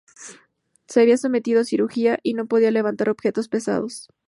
[0.87, 4.07] Se había sometido a cirugía y no podía levantar objetos pesados.